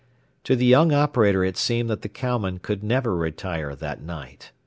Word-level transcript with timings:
To 0.45 0.55
the 0.55 0.65
young 0.65 0.91
operator 0.91 1.43
it 1.43 1.57
seemed 1.57 1.87
that 1.91 2.01
the 2.01 2.09
cowman 2.09 2.59
would 2.67 2.83
never 2.83 3.15
retire 3.15 3.75
that 3.75 4.01
night. 4.01 4.51